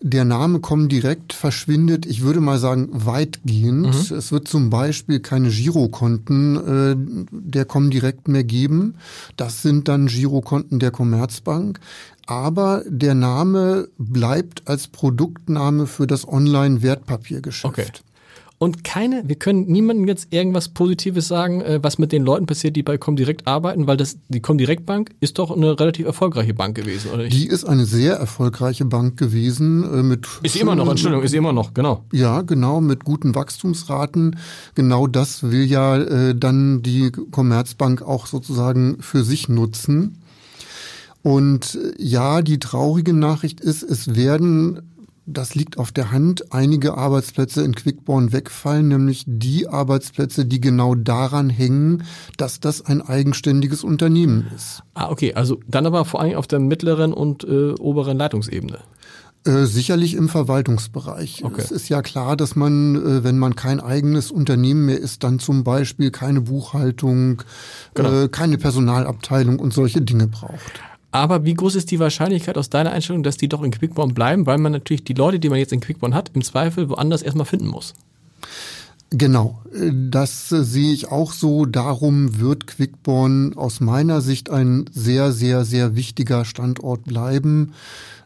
Der 0.00 0.24
Name 0.24 0.60
Comdirect 0.60 1.32
verschwindet, 1.32 2.06
ich 2.06 2.22
würde 2.22 2.40
mal 2.40 2.58
sagen, 2.58 2.88
weitgehend. 2.92 3.86
Es 4.12 4.30
wird 4.30 4.46
zum 4.46 4.70
Beispiel 4.70 5.18
keine 5.20 5.48
Girokonten 5.50 6.56
äh, 6.56 7.26
der 7.32 7.64
Comdirect 7.64 8.28
mehr 8.28 8.44
geben. 8.44 8.94
Das 9.36 9.62
sind 9.62 9.88
dann 9.88 10.06
Girokonten 10.06 10.78
der 10.78 10.92
Commerzbank. 10.92 11.80
Aber 12.26 12.82
der 12.86 13.14
Name 13.14 13.88
bleibt 13.96 14.68
als 14.68 14.86
Produktname 14.86 15.86
für 15.86 16.06
das 16.06 16.28
Online-Wertpapiergeschäft. 16.28 17.64
Okay. 17.64 17.86
Und 18.60 18.82
keine, 18.82 19.22
wir 19.24 19.36
können 19.36 19.66
niemandem 19.66 20.08
jetzt 20.08 20.32
irgendwas 20.32 20.68
Positives 20.68 21.28
sagen, 21.28 21.60
äh, 21.60 21.78
was 21.80 21.98
mit 21.98 22.10
den 22.10 22.24
Leuten 22.24 22.46
passiert, 22.46 22.74
die 22.74 22.82
bei 22.82 22.98
Comdirect 22.98 23.46
arbeiten, 23.46 23.86
weil 23.86 23.96
das, 23.96 24.18
die 24.28 24.40
Comdirect 24.40 24.84
Bank 24.84 25.10
ist 25.20 25.38
doch 25.38 25.56
eine 25.56 25.78
relativ 25.78 26.06
erfolgreiche 26.06 26.54
Bank 26.54 26.76
gewesen, 26.76 27.12
oder 27.12 27.22
nicht? 27.22 27.36
Die 27.36 27.46
ist 27.46 27.64
eine 27.64 27.86
sehr 27.86 28.16
erfolgreiche 28.16 28.84
Bank 28.84 29.16
gewesen 29.16 29.84
äh, 29.84 30.02
mit 30.02 30.26
ist 30.42 30.56
immer 30.56 30.74
noch, 30.74 30.90
Entschuldigung, 30.90 31.24
ist 31.24 31.34
immer 31.34 31.52
noch, 31.52 31.72
genau. 31.72 32.04
Ja, 32.12 32.42
genau, 32.42 32.80
mit 32.80 33.04
guten 33.04 33.36
Wachstumsraten. 33.36 34.36
Genau 34.74 35.06
das 35.06 35.44
will 35.44 35.64
ja 35.64 35.96
äh, 35.96 36.34
dann 36.34 36.82
die 36.82 37.12
Commerzbank 37.12 38.02
auch 38.02 38.26
sozusagen 38.26 38.96
für 39.00 39.22
sich 39.22 39.48
nutzen. 39.48 40.18
Und 41.22 41.76
äh, 41.76 42.02
ja, 42.02 42.42
die 42.42 42.58
traurige 42.58 43.12
Nachricht 43.12 43.60
ist, 43.60 43.84
es 43.84 44.16
werden 44.16 44.82
das 45.28 45.54
liegt 45.54 45.78
auf 45.78 45.92
der 45.92 46.10
Hand, 46.10 46.52
einige 46.52 46.94
Arbeitsplätze 46.94 47.62
in 47.62 47.74
Quickborn 47.74 48.32
wegfallen, 48.32 48.88
nämlich 48.88 49.24
die 49.26 49.68
Arbeitsplätze, 49.68 50.44
die 50.44 50.60
genau 50.60 50.94
daran 50.94 51.50
hängen, 51.50 52.04
dass 52.36 52.60
das 52.60 52.84
ein 52.84 53.02
eigenständiges 53.02 53.84
Unternehmen 53.84 54.46
ist. 54.54 54.82
Ah, 54.94 55.10
okay, 55.10 55.34
also 55.34 55.60
dann 55.66 55.86
aber 55.86 56.04
vor 56.04 56.20
allem 56.20 56.36
auf 56.36 56.46
der 56.46 56.60
mittleren 56.60 57.12
und 57.12 57.44
äh, 57.44 57.72
oberen 57.72 58.18
Leitungsebene. 58.18 58.78
Äh, 59.44 59.66
sicherlich 59.66 60.14
im 60.14 60.28
Verwaltungsbereich. 60.28 61.44
Okay. 61.44 61.60
Es 61.62 61.70
ist 61.70 61.88
ja 61.88 62.02
klar, 62.02 62.36
dass 62.36 62.56
man, 62.56 62.96
äh, 62.96 63.24
wenn 63.24 63.38
man 63.38 63.54
kein 63.54 63.80
eigenes 63.80 64.30
Unternehmen 64.30 64.86
mehr 64.86 64.98
ist, 64.98 65.22
dann 65.22 65.38
zum 65.38 65.62
Beispiel 65.62 66.10
keine 66.10 66.40
Buchhaltung, 66.40 67.42
genau. 67.94 68.24
äh, 68.24 68.28
keine 68.28 68.58
Personalabteilung 68.58 69.58
und 69.58 69.72
solche 69.72 70.02
Dinge 70.02 70.26
braucht. 70.26 70.82
Aber 71.10 71.44
wie 71.44 71.54
groß 71.54 71.74
ist 71.74 71.90
die 71.90 71.98
Wahrscheinlichkeit 71.98 72.58
aus 72.58 72.68
deiner 72.68 72.92
Einstellung, 72.92 73.22
dass 73.22 73.36
die 73.36 73.48
doch 73.48 73.62
in 73.62 73.70
Quickborn 73.70 74.12
bleiben, 74.12 74.46
weil 74.46 74.58
man 74.58 74.72
natürlich 74.72 75.04
die 75.04 75.14
Leute, 75.14 75.38
die 75.38 75.48
man 75.48 75.58
jetzt 75.58 75.72
in 75.72 75.80
Quickborn 75.80 76.14
hat, 76.14 76.30
im 76.34 76.42
Zweifel 76.42 76.90
woanders 76.90 77.22
erstmal 77.22 77.46
finden 77.46 77.68
muss? 77.68 77.94
Genau, 79.10 79.62
das 79.72 80.50
sehe 80.50 80.92
ich 80.92 81.10
auch 81.10 81.32
so. 81.32 81.64
Darum 81.64 82.40
wird 82.40 82.66
Quickborn 82.66 83.56
aus 83.56 83.80
meiner 83.80 84.20
Sicht 84.20 84.50
ein 84.50 84.84
sehr, 84.92 85.32
sehr, 85.32 85.64
sehr 85.64 85.96
wichtiger 85.96 86.44
Standort 86.44 87.04
bleiben, 87.04 87.72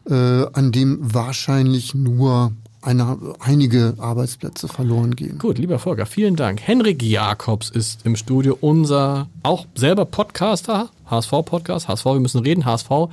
äh, 0.09 0.13
an 0.51 0.73
dem 0.73 0.99
wahrscheinlich 1.01 1.95
nur 1.95 2.51
eine, 2.81 3.17
einige 3.39 3.93
Arbeitsplätze 3.97 4.67
verloren 4.67 5.15
gehen. 5.15 5.37
Gut, 5.37 5.57
lieber 5.57 5.79
Volker, 5.79 6.05
vielen 6.05 6.35
Dank. 6.35 6.61
Henrik 6.61 7.01
Jakobs 7.01 7.69
ist 7.69 8.05
im 8.05 8.17
Studio, 8.17 8.57
unser 8.59 9.29
auch 9.41 9.65
selber 9.75 10.03
Podcaster, 10.03 10.89
HSV-Podcast, 11.09 11.87
HSV, 11.87 12.05
wir 12.05 12.19
müssen 12.19 12.41
reden, 12.41 12.65
HSV. 12.65 13.09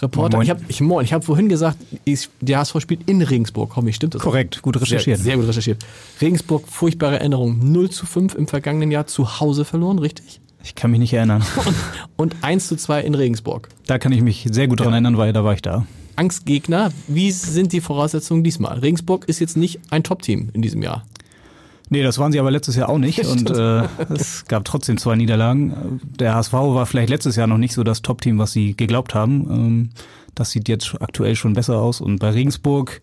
Reporter. 0.00 0.38
Moin. 0.38 0.44
Ich 0.44 0.50
habe 0.50 0.60
ich, 0.68 0.80
moin, 0.80 1.04
ich 1.04 1.12
hab 1.12 1.24
vorhin 1.24 1.48
gesagt, 1.48 1.78
ich, 2.04 2.28
der 2.40 2.58
HSV 2.58 2.80
spielt 2.80 3.08
in 3.08 3.22
Regensburg. 3.22 3.70
Komm, 3.70 3.86
ich 3.88 3.96
stimmt 3.96 4.14
das? 4.14 4.22
Korrekt, 4.22 4.62
gut 4.62 4.80
recherchiert. 4.80 5.18
Sehr, 5.18 5.24
sehr, 5.24 5.36
gut 5.36 5.46
recherchiert. 5.46 5.84
Regensburg, 6.20 6.66
furchtbare 6.66 7.20
Erinnerung. 7.20 7.58
0 7.72 7.90
zu 7.90 8.06
5 8.06 8.34
im 8.34 8.48
vergangenen 8.48 8.90
Jahr 8.90 9.06
zu 9.06 9.40
Hause 9.40 9.64
verloren, 9.64 9.98
richtig? 9.98 10.40
Ich 10.64 10.74
kann 10.74 10.90
mich 10.90 11.00
nicht 11.00 11.12
erinnern. 11.12 11.44
Und, 11.66 12.34
und 12.34 12.36
1 12.42 12.68
zu 12.68 12.76
2 12.76 13.02
in 13.02 13.14
Regensburg. 13.14 13.68
Da 13.86 13.98
kann 13.98 14.12
ich 14.12 14.22
mich 14.22 14.46
sehr 14.50 14.68
gut 14.68 14.80
dran 14.80 14.92
erinnern, 14.92 15.16
weil 15.16 15.32
da 15.32 15.44
war 15.44 15.54
ich 15.54 15.62
da. 15.62 15.86
Angstgegner. 16.16 16.92
Wie 17.08 17.30
sind 17.32 17.72
die 17.72 17.80
Voraussetzungen 17.80 18.44
diesmal? 18.44 18.78
Regensburg 18.78 19.24
ist 19.28 19.40
jetzt 19.40 19.56
nicht 19.56 19.80
ein 19.90 20.04
Top-Team 20.04 20.50
in 20.52 20.62
diesem 20.62 20.82
Jahr. 20.82 21.04
Nee, 21.92 22.02
das 22.02 22.18
waren 22.18 22.32
sie 22.32 22.40
aber 22.40 22.50
letztes 22.50 22.74
Jahr 22.74 22.88
auch 22.88 22.96
nicht. 22.96 23.22
Und 23.26 23.50
äh, 23.50 23.82
es 24.08 24.46
gab 24.46 24.64
trotzdem 24.64 24.96
zwei 24.96 25.14
Niederlagen. 25.14 26.00
Der 26.18 26.34
HSV 26.34 26.54
war 26.54 26.86
vielleicht 26.86 27.10
letztes 27.10 27.36
Jahr 27.36 27.46
noch 27.46 27.58
nicht 27.58 27.74
so 27.74 27.84
das 27.84 28.00
Top-Team, 28.00 28.38
was 28.38 28.52
sie 28.52 28.74
geglaubt 28.74 29.14
haben. 29.14 29.46
Ähm, 29.50 29.90
das 30.34 30.52
sieht 30.52 30.70
jetzt 30.70 30.94
aktuell 31.02 31.36
schon 31.36 31.52
besser 31.52 31.82
aus. 31.82 32.00
Und 32.00 32.18
bei 32.18 32.30
Regensburg, 32.30 33.02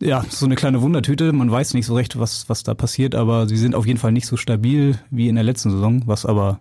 ja, 0.00 0.24
so 0.28 0.46
eine 0.46 0.56
kleine 0.56 0.82
Wundertüte. 0.82 1.32
Man 1.32 1.48
weiß 1.48 1.74
nicht 1.74 1.86
so 1.86 1.94
recht, 1.94 2.18
was, 2.18 2.48
was 2.48 2.64
da 2.64 2.74
passiert, 2.74 3.14
aber 3.14 3.46
sie 3.46 3.56
sind 3.56 3.76
auf 3.76 3.86
jeden 3.86 4.00
Fall 4.00 4.10
nicht 4.10 4.26
so 4.26 4.36
stabil 4.36 4.98
wie 5.12 5.28
in 5.28 5.36
der 5.36 5.44
letzten 5.44 5.70
Saison, 5.70 6.02
was 6.06 6.26
aber 6.26 6.58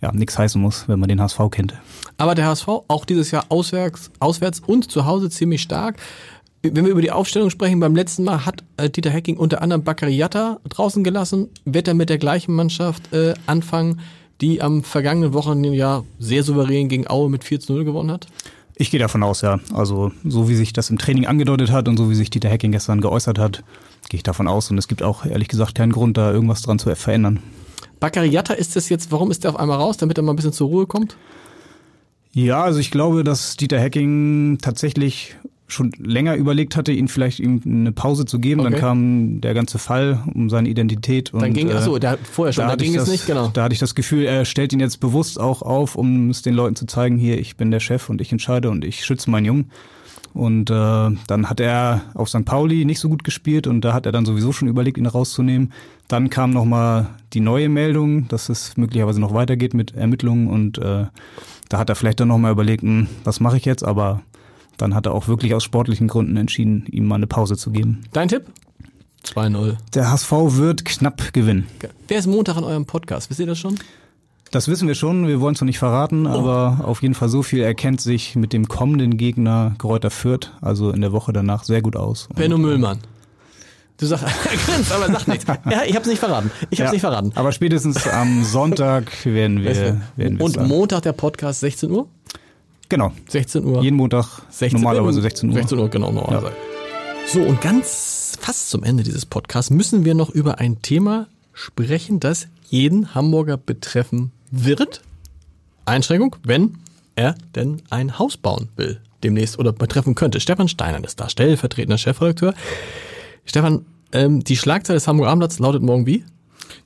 ja 0.00 0.12
nichts 0.12 0.38
heißen 0.38 0.62
muss, 0.62 0.88
wenn 0.88 1.00
man 1.00 1.08
den 1.08 1.20
HSV 1.20 1.40
kennt. 1.50 1.74
Aber 2.18 2.36
der 2.36 2.46
HSV 2.46 2.68
auch 2.68 3.04
dieses 3.04 3.32
Jahr 3.32 3.46
auswärts, 3.48 4.12
auswärts 4.20 4.60
und 4.64 4.92
zu 4.92 5.06
Hause 5.06 5.28
ziemlich 5.28 5.60
stark. 5.60 5.96
Wenn 6.62 6.84
wir 6.84 6.92
über 6.92 7.00
die 7.00 7.10
Aufstellung 7.10 7.48
sprechen, 7.48 7.80
beim 7.80 7.96
letzten 7.96 8.24
Mal 8.24 8.44
hat 8.44 8.64
äh, 8.76 8.90
Dieter 8.90 9.08
Hecking 9.08 9.38
unter 9.38 9.62
anderem 9.62 9.82
Bakariata 9.82 10.60
draußen 10.68 11.02
gelassen. 11.02 11.48
Wird 11.64 11.88
er 11.88 11.94
mit 11.94 12.10
der 12.10 12.18
gleichen 12.18 12.54
Mannschaft 12.54 13.14
äh, 13.14 13.32
anfangen, 13.46 14.00
die 14.42 14.60
am 14.60 14.82
vergangenen 14.82 15.32
Wochenende 15.32 15.74
ja 15.74 16.04
sehr 16.18 16.42
souverän 16.42 16.88
gegen 16.88 17.08
Aue 17.08 17.30
mit 17.30 17.44
4 17.44 17.60
zu 17.60 17.72
0 17.72 17.84
gewonnen 17.84 18.10
hat? 18.10 18.26
Ich 18.76 18.90
gehe 18.90 19.00
davon 19.00 19.22
aus, 19.22 19.40
ja. 19.40 19.58
Also 19.72 20.12
so 20.22 20.50
wie 20.50 20.54
sich 20.54 20.74
das 20.74 20.90
im 20.90 20.98
Training 20.98 21.26
angedeutet 21.26 21.70
hat 21.70 21.88
und 21.88 21.96
so 21.96 22.10
wie 22.10 22.14
sich 22.14 22.28
Dieter 22.28 22.50
Hecking 22.50 22.72
gestern 22.72 23.00
geäußert 23.00 23.38
hat, 23.38 23.64
gehe 24.10 24.18
ich 24.18 24.22
davon 24.22 24.46
aus. 24.46 24.70
Und 24.70 24.76
es 24.76 24.86
gibt 24.86 25.02
auch 25.02 25.24
ehrlich 25.24 25.48
gesagt 25.48 25.74
keinen 25.74 25.92
Grund, 25.92 26.18
da 26.18 26.30
irgendwas 26.30 26.60
dran 26.60 26.78
zu 26.78 26.94
verändern. 26.94 27.40
Bakariata 28.00 28.52
ist 28.52 28.76
das 28.76 28.90
jetzt, 28.90 29.12
warum 29.12 29.30
ist 29.30 29.44
der 29.44 29.52
auf 29.52 29.56
einmal 29.58 29.78
raus, 29.78 29.96
damit 29.96 30.18
er 30.18 30.24
mal 30.24 30.34
ein 30.34 30.36
bisschen 30.36 30.52
zur 30.52 30.68
Ruhe 30.68 30.86
kommt? 30.86 31.16
Ja, 32.32 32.62
also 32.62 32.80
ich 32.80 32.90
glaube, 32.90 33.24
dass 33.24 33.56
Dieter 33.56 33.80
Hacking 33.80 34.58
tatsächlich 34.60 35.36
schon 35.72 35.92
länger 35.98 36.36
überlegt 36.36 36.76
hatte, 36.76 36.92
ihn 36.92 37.08
vielleicht 37.08 37.40
ihm 37.40 37.60
eine 37.64 37.92
Pause 37.92 38.24
zu 38.24 38.38
geben. 38.38 38.60
Okay. 38.60 38.70
Dann 38.70 38.80
kam 38.80 39.40
der 39.40 39.54
ganze 39.54 39.78
Fall 39.78 40.22
um 40.34 40.50
seine 40.50 40.68
Identität. 40.68 41.32
Und, 41.32 41.42
dann 41.42 41.52
ging, 41.52 41.70
achso, 41.72 41.98
der 41.98 42.18
vorher 42.18 42.52
schon, 42.52 42.64
da, 42.64 42.76
da 42.76 42.84
ging 42.84 42.94
es 42.94 43.08
nicht, 43.08 43.26
genau. 43.26 43.48
Da 43.48 43.64
hatte 43.64 43.72
ich 43.72 43.78
das 43.78 43.94
Gefühl, 43.94 44.24
er 44.24 44.44
stellt 44.44 44.72
ihn 44.72 44.80
jetzt 44.80 45.00
bewusst 45.00 45.40
auch 45.40 45.62
auf, 45.62 45.96
um 45.96 46.30
es 46.30 46.42
den 46.42 46.54
Leuten 46.54 46.76
zu 46.76 46.86
zeigen, 46.86 47.18
hier, 47.18 47.38
ich 47.38 47.56
bin 47.56 47.70
der 47.70 47.80
Chef 47.80 48.08
und 48.08 48.20
ich 48.20 48.32
entscheide 48.32 48.70
und 48.70 48.84
ich 48.84 49.04
schütze 49.04 49.30
meinen 49.30 49.46
Jungen. 49.46 49.70
Und 50.32 50.70
äh, 50.70 50.74
dann 50.74 51.50
hat 51.50 51.58
er 51.58 52.02
auf 52.14 52.28
St. 52.28 52.44
Pauli 52.44 52.84
nicht 52.84 53.00
so 53.00 53.08
gut 53.08 53.24
gespielt 53.24 53.66
und 53.66 53.84
da 53.84 53.92
hat 53.92 54.06
er 54.06 54.12
dann 54.12 54.24
sowieso 54.24 54.52
schon 54.52 54.68
überlegt, 54.68 54.96
ihn 54.96 55.06
rauszunehmen. 55.06 55.72
Dann 56.06 56.30
kam 56.30 56.50
nochmal 56.50 57.08
die 57.32 57.40
neue 57.40 57.68
Meldung, 57.68 58.28
dass 58.28 58.48
es 58.48 58.76
möglicherweise 58.76 59.20
noch 59.20 59.34
weitergeht 59.34 59.74
mit 59.74 59.94
Ermittlungen 59.94 60.48
und 60.48 60.78
äh, 60.78 61.06
da 61.68 61.78
hat 61.78 61.88
er 61.88 61.94
vielleicht 61.94 62.20
dann 62.20 62.28
nochmal 62.28 62.52
überlegt, 62.52 62.82
hm, 62.82 63.08
was 63.24 63.40
mache 63.40 63.56
ich 63.56 63.64
jetzt, 63.64 63.84
aber 63.84 64.22
dann 64.80 64.94
hat 64.94 65.06
er 65.06 65.12
auch 65.12 65.28
wirklich 65.28 65.54
aus 65.54 65.64
sportlichen 65.64 66.08
Gründen 66.08 66.36
entschieden, 66.36 66.86
ihm 66.90 67.06
mal 67.06 67.16
eine 67.16 67.26
Pause 67.26 67.56
zu 67.56 67.70
geben. 67.70 68.02
Dein 68.12 68.28
Tipp? 68.28 68.44
2-0. 69.24 69.76
Der 69.94 70.10
HSV 70.10 70.32
wird 70.32 70.84
knapp 70.84 71.32
gewinnen. 71.32 71.66
Wer 72.08 72.18
ist 72.18 72.26
Montag 72.26 72.56
in 72.56 72.64
eurem 72.64 72.86
Podcast? 72.86 73.30
Wisst 73.30 73.40
ihr 73.40 73.46
das 73.46 73.58
schon? 73.58 73.78
Das 74.50 74.66
wissen 74.66 74.88
wir 74.88 74.96
schon, 74.96 75.28
wir 75.28 75.40
wollen 75.40 75.54
es 75.54 75.60
noch 75.60 75.66
nicht 75.66 75.78
verraten, 75.78 76.26
oh. 76.26 76.30
aber 76.30 76.84
auf 76.84 77.02
jeden 77.02 77.14
Fall 77.14 77.28
so 77.28 77.42
viel 77.42 77.60
erkennt 77.60 78.00
sich 78.00 78.34
mit 78.34 78.52
dem 78.52 78.66
kommenden 78.66 79.16
Gegner 79.16 79.76
Kräuter 79.78 80.10
Fürth, 80.10 80.50
also 80.60 80.90
in 80.90 81.00
der 81.02 81.12
Woche 81.12 81.32
danach, 81.32 81.62
sehr 81.62 81.82
gut 81.82 81.94
aus. 81.94 82.28
Benno 82.34 82.58
Müllmann. 82.58 82.98
Du 84.00 84.06
sagst, 84.06 84.24
grinst, 84.66 84.90
aber 84.92 85.06
sag 85.12 85.28
nichts. 85.28 85.44
Ja, 85.46 85.82
ich 85.86 85.94
hab's 85.94 86.08
nicht 86.08 86.18
verraten. 86.18 86.50
Ich 86.70 86.80
hab's 86.80 86.88
ja, 86.88 86.92
nicht 86.92 87.02
verraten. 87.02 87.32
Aber 87.34 87.52
spätestens 87.52 88.08
am 88.08 88.42
Sonntag 88.44 89.12
werden 89.26 89.62
wir. 89.62 89.76
Werden 89.76 90.02
wir 90.16 90.40
Und 90.40 90.54
sagen. 90.54 90.68
Montag 90.68 91.02
der 91.02 91.12
Podcast 91.12 91.60
16 91.60 91.90
Uhr? 91.90 92.08
Genau. 92.90 93.12
16 93.28 93.64
Uhr. 93.64 93.82
Jeden 93.82 93.96
Montag 93.96 94.42
16, 94.50 94.80
normalerweise 94.80 95.22
16 95.22 95.48
Uhr. 95.48 95.54
16 95.54 95.78
Uhr, 95.78 95.88
genau, 95.88 96.12
normalerweise. 96.12 96.54
Ja. 96.54 97.28
So, 97.32 97.40
und 97.40 97.60
ganz 97.60 98.36
fast 98.40 98.68
zum 98.68 98.82
Ende 98.82 99.04
dieses 99.04 99.24
Podcasts 99.24 99.70
müssen 99.70 100.04
wir 100.04 100.14
noch 100.14 100.28
über 100.28 100.58
ein 100.58 100.82
Thema 100.82 101.28
sprechen, 101.52 102.20
das 102.20 102.48
jeden 102.68 103.14
Hamburger 103.14 103.56
betreffen 103.56 104.32
wird. 104.50 105.02
Einschränkung, 105.84 106.36
wenn 106.42 106.78
er 107.14 107.36
denn 107.54 107.82
ein 107.90 108.18
Haus 108.18 108.36
bauen 108.36 108.68
will, 108.76 109.00
demnächst 109.22 109.58
oder 109.58 109.72
betreffen 109.72 110.16
könnte. 110.16 110.40
Stefan 110.40 110.68
Steiner 110.68 111.02
ist 111.04 111.20
da, 111.20 111.28
stellvertretender 111.28 111.98
Chefredakteur. 111.98 112.54
Stefan, 113.44 113.86
ähm, 114.12 114.42
die 114.42 114.56
Schlagzeile 114.56 114.96
des 114.96 115.06
Hamburger 115.06 115.30
Abendblatts 115.30 115.60
lautet 115.60 115.82
morgen 115.82 116.06
wie? 116.06 116.24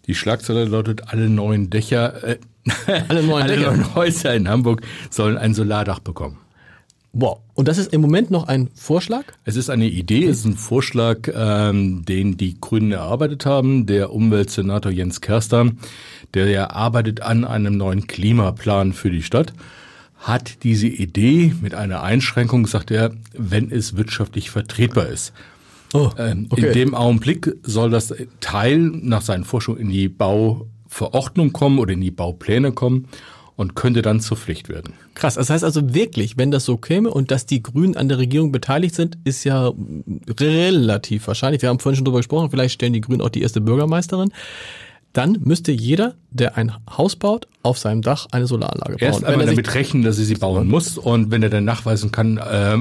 Die 0.06 0.14
Schlagzeile 0.14 0.64
lautet, 0.64 1.08
alle 1.08 1.28
neuen 1.28 1.70
Dächer, 1.70 2.22
äh, 2.24 2.38
alle, 3.08 3.22
neuen, 3.22 3.42
alle 3.44 3.56
Dächer. 3.56 3.70
neuen 3.70 3.94
Häuser 3.94 4.34
in 4.34 4.48
Hamburg 4.48 4.82
sollen 5.10 5.38
ein 5.38 5.54
Solardach 5.54 6.00
bekommen. 6.00 6.38
Wow. 7.16 7.38
Und 7.54 7.68
das 7.68 7.78
ist 7.78 7.92
im 7.92 8.00
Moment 8.00 8.32
noch 8.32 8.48
ein 8.48 8.68
Vorschlag? 8.74 9.24
Es 9.44 9.54
ist 9.54 9.70
eine 9.70 9.86
Idee, 9.86 10.26
es 10.26 10.38
ist 10.38 10.46
ein 10.46 10.56
Vorschlag, 10.56 11.28
ähm, 11.32 12.04
den 12.04 12.36
die 12.36 12.60
Grünen 12.60 12.90
erarbeitet 12.90 13.46
haben. 13.46 13.86
Der 13.86 14.12
Umweltsenator 14.12 14.90
Jens 14.90 15.20
Kerster, 15.20 15.70
der 16.34 16.74
arbeitet 16.74 17.22
an 17.22 17.44
einem 17.44 17.76
neuen 17.76 18.08
Klimaplan 18.08 18.92
für 18.92 19.12
die 19.12 19.22
Stadt, 19.22 19.52
hat 20.18 20.64
diese 20.64 20.88
Idee 20.88 21.54
mit 21.60 21.74
einer 21.74 22.02
Einschränkung, 22.02 22.66
sagt 22.66 22.90
er, 22.90 23.12
wenn 23.32 23.70
es 23.70 23.96
wirtschaftlich 23.96 24.50
vertretbar 24.50 25.06
ist. 25.06 25.32
Oh, 25.94 26.10
ähm, 26.18 26.48
okay. 26.50 26.66
In 26.66 26.72
dem 26.72 26.94
Augenblick 26.94 27.54
soll 27.62 27.88
das 27.88 28.12
Teil 28.40 28.78
nach 28.78 29.22
seinen 29.22 29.44
Forschungen 29.44 29.80
in 29.80 29.90
die 29.90 30.08
Bauverordnung 30.08 31.52
kommen 31.52 31.78
oder 31.78 31.92
in 31.92 32.00
die 32.00 32.10
Baupläne 32.10 32.72
kommen 32.72 33.06
und 33.56 33.76
könnte 33.76 34.02
dann 34.02 34.20
zur 34.20 34.36
Pflicht 34.36 34.68
werden. 34.68 34.94
Krass, 35.14 35.34
das 35.34 35.50
heißt 35.50 35.62
also 35.62 35.94
wirklich, 35.94 36.36
wenn 36.36 36.50
das 36.50 36.64
so 36.64 36.76
käme 36.76 37.10
und 37.10 37.30
dass 37.30 37.46
die 37.46 37.62
Grünen 37.62 37.96
an 37.96 38.08
der 38.08 38.18
Regierung 38.18 38.50
beteiligt 38.50 38.96
sind, 38.96 39.18
ist 39.22 39.44
ja 39.44 39.72
relativ 40.40 41.28
wahrscheinlich. 41.28 41.62
Wir 41.62 41.68
haben 41.68 41.78
vorhin 41.78 41.96
schon 41.96 42.04
drüber 42.04 42.18
gesprochen, 42.18 42.50
vielleicht 42.50 42.74
stellen 42.74 42.92
die 42.92 43.00
Grünen 43.00 43.20
auch 43.20 43.28
die 43.28 43.42
erste 43.42 43.60
Bürgermeisterin. 43.60 44.32
Dann 45.12 45.38
müsste 45.44 45.70
jeder, 45.70 46.16
der 46.32 46.56
ein 46.56 46.72
Haus 46.90 47.14
baut, 47.14 47.46
auf 47.62 47.78
seinem 47.78 48.02
Dach 48.02 48.26
eine 48.32 48.48
Solaranlage 48.48 48.96
bauen. 48.96 49.00
Erst 49.00 49.24
einmal 49.24 49.46
damit 49.46 49.72
rechnen, 49.76 50.02
dass 50.02 50.18
er 50.18 50.24
sie 50.24 50.34
bauen 50.34 50.66
muss 50.66 50.98
und 50.98 51.30
wenn 51.30 51.40
er 51.40 51.50
dann 51.50 51.64
nachweisen 51.64 52.10
kann, 52.10 52.38
äh, 52.38 52.78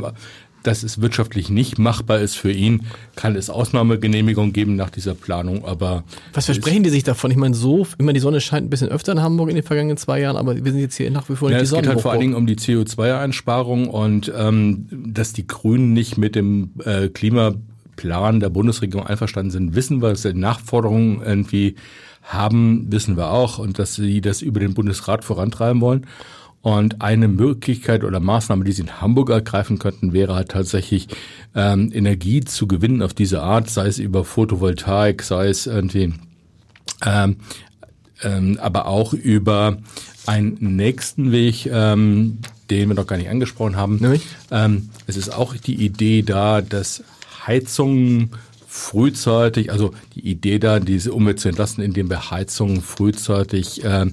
dass 0.64 0.84
es 0.84 1.02
wirtschaftlich 1.02 1.50
nicht 1.50 1.78
machbar 1.78 2.20
ist 2.20 2.36
für 2.36 2.52
ihn, 2.52 2.86
kann 3.16 3.36
es 3.36 3.50
Ausnahmegenehmigung 3.50 4.54
geben 4.54 4.76
nach 4.76 4.90
dieser 4.90 5.14
Planung. 5.14 5.66
Aber 5.66 6.04
was 6.34 6.46
versprechen 6.46 6.84
die 6.84 6.90
sich 6.90 7.04
davon? 7.04 7.32
Ich 7.32 7.38
meine, 7.38 7.54
so 7.54 7.86
immer 7.98 8.14
die 8.14 8.20
Sonne 8.20 8.42
scheint 8.42 8.68
ein 8.68 8.70
bisschen 8.70 8.90
öfter 8.90 9.12
in 9.12 9.22
Hamburg 9.22 9.50
in 9.50 9.56
den 9.56 9.64
vergangenen 9.64 9.98
zwei 9.98 10.22
Jahren, 10.22 10.38
aber 10.38 10.56
wir 10.56 10.72
sind 10.72 10.82
jetzt 10.82 10.96
hier 10.96 11.12
nach 11.12 11.30
wie 11.30 11.36
vor 11.36 11.50
nicht 11.50 11.58
ja, 11.58 11.62
die 11.62 11.68
Sonne. 11.68 11.82
Es 11.82 11.88
geht 11.88 11.94
halt 11.94 12.02
vor 12.02 12.12
allen 12.12 12.22
Dingen 12.22 12.36
um 12.36 12.48
die 12.48 12.56
CO2-Einsparung 12.56 13.90
und 13.90 14.32
ähm, 14.36 14.88
dass 14.90 15.34
die 15.34 15.46
Grünen 15.46 15.94
nicht 15.94 16.18
mit 16.18 16.36
dem 16.36 16.72
äh, 16.86 17.10
Klimaplan 17.10 18.40
der 18.40 18.50
Bundesregierung 18.50 19.06
einverstanden 19.06 19.52
sind, 19.52 19.76
wissen 19.76 20.02
wir, 20.02 20.10
dass 20.10 20.22
die 20.22 20.34
Nachforderungen 20.34 21.22
irgendwie 21.22 21.76
haben, 22.24 22.92
wissen 22.92 23.18
wir 23.18 23.32
auch 23.32 23.60
und 23.60 23.80
dass 23.80 23.96
sie 23.96 24.22
das 24.22 24.42
über 24.42 24.60
den 24.60 24.74
Bundesrat 24.74 25.26
vorantreiben 25.26 25.82
wollen. 25.82 26.08
Und 26.64 27.02
eine 27.02 27.28
Möglichkeit 27.28 28.06
oder 28.06 28.22
Maßnahme, 28.22 28.64
die 28.64 28.72
sie 28.72 28.84
in 28.84 29.02
Hamburg 29.02 29.30
ergreifen 29.30 29.80
könnten, 29.80 30.14
wäre 30.14 30.34
halt 30.34 30.48
tatsächlich 30.48 31.10
ähm, 31.54 31.92
Energie 31.94 32.40
zu 32.40 32.68
gewinnen 32.68 33.02
auf 33.02 33.14
diese 33.14 33.44
Art, 33.44 33.70
sei 33.70 33.88
es 33.88 34.00
über 34.00 34.24
Photovoltaik, 34.24 35.24
sei 35.24 35.50
es 35.50 35.68
irgendwie, 35.68 36.14
ähm, 37.06 37.36
ähm, 38.24 38.58
aber 38.62 38.88
auch 38.88 39.12
über 39.12 39.78
einen 40.26 40.58
nächsten 40.78 41.34
Weg, 41.34 41.66
ähm, 41.66 42.38
den 42.70 42.88
wir 42.88 42.96
noch 42.96 43.08
gar 43.08 43.18
nicht 43.18 43.30
angesprochen 43.30 43.76
haben. 43.76 44.00
Ähm, 44.50 44.90
es 45.06 45.18
ist 45.18 45.36
auch 45.36 45.58
die 45.58 45.84
Idee 45.84 46.22
da, 46.22 46.62
dass 46.62 47.04
Heizungen 47.46 48.32
frühzeitig, 48.70 49.70
also 49.70 49.94
die 50.16 50.22
Idee 50.22 50.60
da, 50.60 50.80
diese 50.80 51.12
Umwelt 51.12 51.42
zu 51.42 51.50
entlasten, 51.50 51.84
indem 51.84 52.10
wir 52.10 52.32
Heizungen 52.32 52.82
frühzeitig 52.82 53.84
äh, 53.84 54.06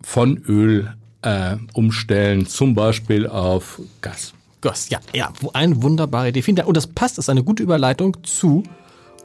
von 0.00 0.38
Öl 0.46 0.92
äh, 1.26 1.56
umstellen, 1.72 2.46
zum 2.46 2.74
Beispiel 2.74 3.26
auf 3.26 3.80
Gas. 4.00 4.32
Gas, 4.60 4.88
ja, 4.90 5.00
ja, 5.12 5.32
eine 5.52 5.82
wunderbare 5.82 6.28
Idee. 6.28 6.42
Vielen 6.42 6.56
Dank. 6.56 6.68
Und 6.68 6.76
das 6.76 6.86
passt, 6.86 7.18
ist 7.18 7.28
eine 7.28 7.42
gute 7.42 7.64
Überleitung 7.64 8.16
zu 8.22 8.62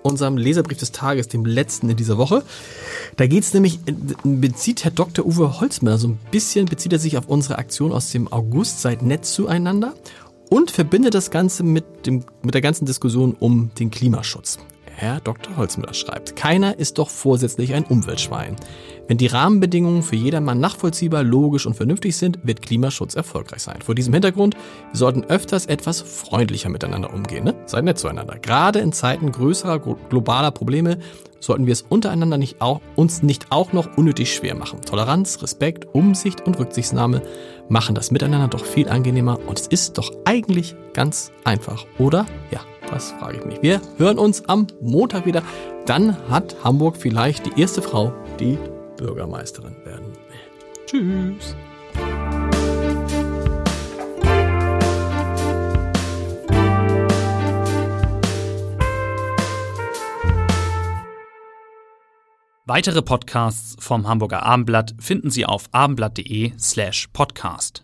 unserem 0.02 0.36
Leserbrief 0.36 0.80
des 0.80 0.92
Tages, 0.92 1.28
dem 1.28 1.46
letzten 1.46 1.90
in 1.90 1.96
dieser 1.96 2.18
Woche. 2.18 2.44
Da 3.18 3.28
geht 3.28 3.44
es 3.44 3.54
nämlich, 3.54 3.80
bezieht 4.24 4.84
Herr 4.84 4.90
Dr. 4.90 5.26
Uwe 5.26 5.62
Holzmüller 5.62 6.00
so 6.00 6.08
ein 6.08 6.20
bisschen, 6.32 6.66
bezieht 6.66 6.92
er 6.92 6.98
sich 6.98 7.18
auf 7.18 7.28
unsere 7.28 7.60
Aktion 7.60 7.92
aus 7.92 8.10
dem 8.10 8.34
August, 8.34 8.82
seid 8.82 9.04
nett 9.04 9.26
zueinander 9.26 9.94
und 10.50 10.72
verbindet 10.72 11.14
das 11.14 11.30
Ganze 11.30 11.62
mit, 11.62 12.08
dem, 12.08 12.24
mit 12.42 12.56
der 12.56 12.62
ganzen 12.62 12.88
Diskussion 12.88 13.36
um 13.40 13.70
den 13.78 13.92
Klimaschutz. 13.92 14.58
Herr 15.02 15.20
Dr. 15.20 15.58
Holzmüller 15.58 15.96
schreibt, 15.96 16.36
keiner 16.36 16.78
ist 16.78 17.00
doch 17.00 17.10
vorsätzlich 17.10 17.74
ein 17.74 17.86
Umweltschwein. 17.86 18.56
Wenn 19.08 19.18
die 19.18 19.26
Rahmenbedingungen 19.26 20.04
für 20.04 20.16
jedermann 20.16 20.60
nachvollziehbar, 20.60 21.24
logisch 21.24 21.66
und 21.66 21.74
vernünftig 21.74 22.16
sind, 22.16 22.38
wird 22.44 22.62
Klimaschutz 22.62 23.16
erfolgreich 23.16 23.64
sein. 23.64 23.82
Vor 23.82 23.96
diesem 23.96 24.14
Hintergrund, 24.14 24.54
wir 24.92 24.98
sollten 24.98 25.24
öfters 25.24 25.66
etwas 25.66 26.02
freundlicher 26.02 26.70
miteinander 26.70 27.12
umgehen. 27.12 27.44
Ne? 27.44 27.56
Seid 27.66 27.84
nett 27.84 27.98
zueinander. 27.98 28.38
Gerade 28.38 28.78
in 28.78 28.94
Zeiten 28.94 29.32
größerer 29.32 29.80
globaler 29.80 30.52
Probleme 30.52 31.00
sollten 31.40 31.66
wir 31.66 31.74
es 31.74 31.82
untereinander 31.82 32.38
nicht 32.38 32.62
auch, 32.62 32.80
uns 32.96 33.24
nicht 33.24 33.48
auch 33.52 33.74
noch 33.74 33.98
unnötig 33.98 34.32
schwer 34.36 34.54
machen. 34.54 34.82
Toleranz, 34.82 35.42
Respekt, 35.42 35.88
Umsicht 35.96 36.42
und 36.42 36.60
Rücksichtnahme 36.60 37.24
machen 37.70 37.96
das 37.96 38.12
Miteinander 38.12 38.50
doch 38.50 38.64
viel 38.64 38.88
angenehmer 38.88 39.40
und 39.48 39.60
es 39.60 39.66
ist 39.66 39.98
doch 39.98 40.12
eigentlich 40.26 40.76
ganz 40.94 41.32
einfach, 41.44 41.88
oder? 41.98 42.28
Ja, 42.52 42.60
das 42.92 43.12
frage 43.12 43.38
ich 43.38 43.46
mich. 43.46 43.62
Wir 43.62 43.82
hören 43.98 44.20
uns 44.20 44.48
am 44.48 44.68
Montag 44.82 45.26
wieder. 45.26 45.44
Dann 45.86 46.16
hat 46.30 46.56
Hamburg 46.64 46.98
vielleicht 46.98 47.46
die 47.46 47.60
erste 47.60 47.82
Frau, 47.82 48.14
die 48.40 48.58
Bürgermeisterin 48.98 49.76
werden 49.84 50.08
will. 50.08 50.86
Tschüss. 50.86 51.56
Weitere 62.66 63.02
Podcasts 63.02 63.76
vom 63.84 64.08
Hamburger 64.08 64.44
Abendblatt 64.44 64.96
finden 64.98 65.30
Sie 65.30 65.46
auf 65.46 65.66
abendblatt.de 65.74 66.54
slash 66.58 67.08
podcast. 67.12 67.84